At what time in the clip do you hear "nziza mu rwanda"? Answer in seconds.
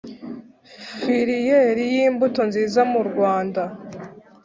2.49-3.61